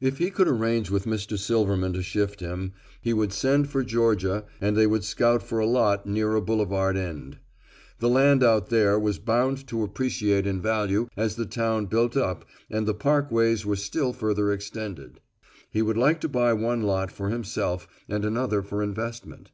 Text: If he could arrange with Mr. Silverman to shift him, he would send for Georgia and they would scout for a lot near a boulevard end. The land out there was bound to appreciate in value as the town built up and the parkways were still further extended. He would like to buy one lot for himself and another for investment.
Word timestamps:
If 0.00 0.18
he 0.18 0.30
could 0.30 0.46
arrange 0.46 0.90
with 0.92 1.06
Mr. 1.06 1.36
Silverman 1.36 1.92
to 1.94 2.00
shift 2.04 2.38
him, 2.38 2.72
he 3.00 3.12
would 3.12 3.32
send 3.32 3.68
for 3.68 3.82
Georgia 3.82 4.44
and 4.60 4.76
they 4.76 4.86
would 4.86 5.02
scout 5.02 5.42
for 5.42 5.58
a 5.58 5.66
lot 5.66 6.06
near 6.06 6.36
a 6.36 6.40
boulevard 6.40 6.96
end. 6.96 7.38
The 7.98 8.08
land 8.08 8.44
out 8.44 8.68
there 8.68 8.96
was 8.96 9.18
bound 9.18 9.66
to 9.66 9.82
appreciate 9.82 10.46
in 10.46 10.62
value 10.62 11.08
as 11.16 11.34
the 11.34 11.46
town 11.46 11.86
built 11.86 12.16
up 12.16 12.44
and 12.70 12.86
the 12.86 12.94
parkways 12.94 13.66
were 13.66 13.74
still 13.74 14.12
further 14.12 14.52
extended. 14.52 15.18
He 15.72 15.82
would 15.82 15.96
like 15.96 16.20
to 16.20 16.28
buy 16.28 16.52
one 16.52 16.82
lot 16.82 17.10
for 17.10 17.30
himself 17.30 17.88
and 18.08 18.24
another 18.24 18.62
for 18.62 18.84
investment. 18.84 19.50